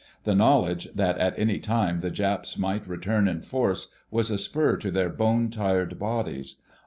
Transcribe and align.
The 0.23 0.33
knowledge 0.33 0.89
that 0.95 1.19
at 1.19 1.37
any 1.37 1.59
time 1.59 1.99
the 1.99 2.09
Japs 2.09 2.57
might 2.57 2.87
return 2.87 3.27
in 3.27 3.41
force 3.43 3.89
was 4.09 4.31
a 4.31 4.39
spur 4.39 4.75
to 4.77 4.89
their 4.89 5.09
bone 5.09 5.51
tired 5.51 5.99
bodies. 5.99 6.55